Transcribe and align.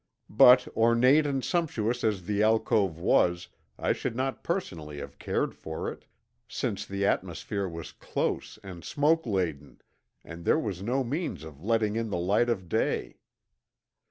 But 0.31 0.67
ornate 0.75 1.27
and 1.27 1.45
sumptuous 1.45 2.03
as 2.03 2.23
the 2.23 2.41
alcove 2.41 2.97
was 2.97 3.49
I 3.77 3.93
should 3.93 4.15
not 4.15 4.43
personally 4.43 4.97
have 4.97 5.19
cared 5.19 5.53
for 5.53 5.91
it, 5.91 6.05
since 6.47 6.87
the 6.87 7.05
atmosphere 7.05 7.69
was 7.69 7.91
close 7.91 8.57
and 8.63 8.83
smoke 8.83 9.27
laden 9.27 9.79
and 10.23 10.43
there 10.43 10.57
was 10.57 10.81
no 10.81 11.03
means 11.03 11.43
of 11.43 11.61
letting 11.63 11.97
in 11.97 12.09
the 12.09 12.17
light 12.17 12.49
of 12.49 12.67
day. 12.67 13.17